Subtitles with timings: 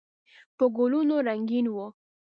[0.57, 1.75] په ګلونو رنګین و.